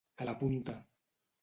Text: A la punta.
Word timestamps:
A 0.23 0.27
la 0.29 0.33
punta. 0.39 0.75